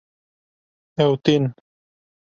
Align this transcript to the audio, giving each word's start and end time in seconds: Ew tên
Ew 1.03 1.11
tên 1.23 1.43